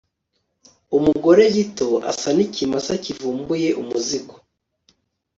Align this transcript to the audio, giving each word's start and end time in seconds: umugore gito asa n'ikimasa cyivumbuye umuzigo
umugore 0.97 1.41
gito 1.55 1.89
asa 2.11 2.29
n'ikimasa 2.35 2.93
cyivumbuye 3.03 3.69
umuzigo 3.81 4.35